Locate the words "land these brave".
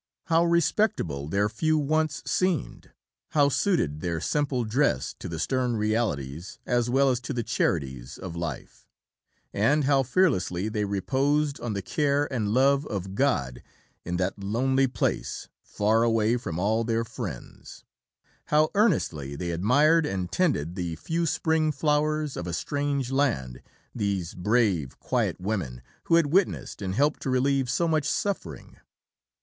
23.11-24.99